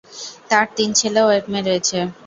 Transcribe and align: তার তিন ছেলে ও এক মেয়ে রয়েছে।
তার 0.49 0.65
তিন 0.77 0.89
ছেলে 0.99 1.19
ও 1.25 1.37
এক 1.37 1.45
মেয়ে 1.51 1.65
রয়েছে। 1.67 1.97